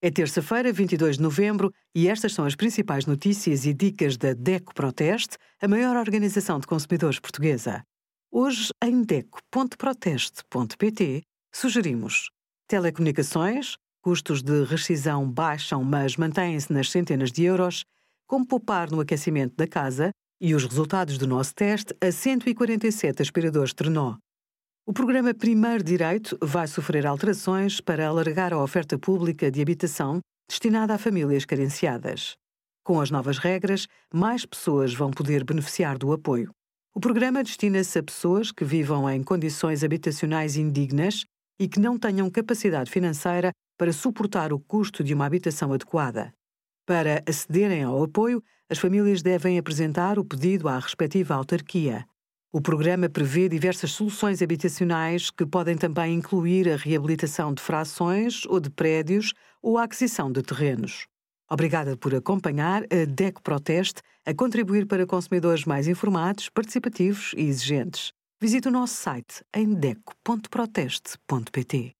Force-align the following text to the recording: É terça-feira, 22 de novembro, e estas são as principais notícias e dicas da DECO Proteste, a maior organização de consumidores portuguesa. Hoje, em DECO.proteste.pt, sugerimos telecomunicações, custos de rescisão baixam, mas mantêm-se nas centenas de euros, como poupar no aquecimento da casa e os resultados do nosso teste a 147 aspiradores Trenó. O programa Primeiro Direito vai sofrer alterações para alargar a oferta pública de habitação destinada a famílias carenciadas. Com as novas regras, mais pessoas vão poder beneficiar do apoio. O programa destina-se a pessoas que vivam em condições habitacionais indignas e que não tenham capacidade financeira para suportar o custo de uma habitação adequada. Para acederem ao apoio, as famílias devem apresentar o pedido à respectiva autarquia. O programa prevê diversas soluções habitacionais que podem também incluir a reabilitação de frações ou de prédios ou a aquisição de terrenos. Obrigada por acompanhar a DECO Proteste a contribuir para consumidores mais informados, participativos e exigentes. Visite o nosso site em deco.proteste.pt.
É 0.00 0.12
terça-feira, 0.12 0.72
22 0.72 1.16
de 1.16 1.22
novembro, 1.22 1.74
e 1.92 2.06
estas 2.06 2.32
são 2.32 2.44
as 2.44 2.54
principais 2.54 3.04
notícias 3.04 3.66
e 3.66 3.74
dicas 3.74 4.16
da 4.16 4.32
DECO 4.32 4.72
Proteste, 4.72 5.36
a 5.60 5.66
maior 5.66 5.96
organização 5.96 6.60
de 6.60 6.68
consumidores 6.68 7.18
portuguesa. 7.18 7.82
Hoje, 8.30 8.68
em 8.80 9.02
DECO.proteste.pt, 9.02 11.22
sugerimos 11.52 12.30
telecomunicações, 12.68 13.76
custos 14.00 14.40
de 14.40 14.62
rescisão 14.62 15.28
baixam, 15.28 15.82
mas 15.82 16.16
mantêm-se 16.16 16.72
nas 16.72 16.92
centenas 16.92 17.32
de 17.32 17.42
euros, 17.42 17.84
como 18.28 18.46
poupar 18.46 18.92
no 18.92 19.00
aquecimento 19.00 19.56
da 19.56 19.66
casa 19.66 20.12
e 20.40 20.54
os 20.54 20.64
resultados 20.64 21.18
do 21.18 21.26
nosso 21.26 21.52
teste 21.56 21.92
a 22.00 22.12
147 22.12 23.20
aspiradores 23.20 23.74
Trenó. 23.74 24.16
O 24.88 24.92
programa 24.94 25.34
Primeiro 25.34 25.84
Direito 25.84 26.38
vai 26.40 26.66
sofrer 26.66 27.06
alterações 27.06 27.78
para 27.78 28.08
alargar 28.08 28.54
a 28.54 28.62
oferta 28.62 28.98
pública 28.98 29.50
de 29.50 29.60
habitação 29.60 30.20
destinada 30.48 30.94
a 30.94 30.98
famílias 30.98 31.44
carenciadas. 31.44 32.36
Com 32.82 32.98
as 32.98 33.10
novas 33.10 33.36
regras, 33.36 33.86
mais 34.10 34.46
pessoas 34.46 34.94
vão 34.94 35.10
poder 35.10 35.44
beneficiar 35.44 35.98
do 35.98 36.10
apoio. 36.10 36.52
O 36.94 37.00
programa 37.00 37.44
destina-se 37.44 37.98
a 37.98 38.02
pessoas 38.02 38.50
que 38.50 38.64
vivam 38.64 39.10
em 39.10 39.22
condições 39.22 39.84
habitacionais 39.84 40.56
indignas 40.56 41.26
e 41.60 41.68
que 41.68 41.78
não 41.78 41.98
tenham 41.98 42.30
capacidade 42.30 42.90
financeira 42.90 43.52
para 43.76 43.92
suportar 43.92 44.54
o 44.54 44.58
custo 44.58 45.04
de 45.04 45.12
uma 45.12 45.26
habitação 45.26 45.70
adequada. 45.74 46.32
Para 46.86 47.22
acederem 47.28 47.82
ao 47.82 48.02
apoio, 48.02 48.42
as 48.70 48.78
famílias 48.78 49.20
devem 49.20 49.58
apresentar 49.58 50.18
o 50.18 50.24
pedido 50.24 50.66
à 50.66 50.78
respectiva 50.78 51.34
autarquia. 51.34 52.06
O 52.50 52.62
programa 52.62 53.10
prevê 53.10 53.46
diversas 53.46 53.92
soluções 53.92 54.40
habitacionais 54.40 55.30
que 55.30 55.44
podem 55.44 55.76
também 55.76 56.14
incluir 56.14 56.66
a 56.70 56.76
reabilitação 56.76 57.52
de 57.52 57.62
frações 57.62 58.46
ou 58.46 58.58
de 58.58 58.70
prédios 58.70 59.34
ou 59.62 59.76
a 59.76 59.84
aquisição 59.84 60.32
de 60.32 60.42
terrenos. 60.42 61.06
Obrigada 61.50 61.94
por 61.94 62.14
acompanhar 62.14 62.84
a 62.84 63.04
DECO 63.06 63.42
Proteste 63.42 64.00
a 64.24 64.32
contribuir 64.32 64.86
para 64.86 65.06
consumidores 65.06 65.66
mais 65.66 65.86
informados, 65.88 66.48
participativos 66.48 67.34
e 67.36 67.42
exigentes. 67.42 68.14
Visite 68.40 68.68
o 68.68 68.70
nosso 68.70 68.94
site 68.94 69.44
em 69.54 69.74
deco.proteste.pt. 69.74 71.97